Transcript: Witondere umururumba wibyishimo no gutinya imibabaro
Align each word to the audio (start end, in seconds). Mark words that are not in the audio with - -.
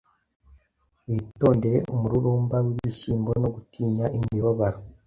Witondere 1.09 1.77
umururumba 1.93 2.55
wibyishimo 2.65 3.29
no 3.41 3.49
gutinya 3.55 4.05
imibabaro 4.17 4.79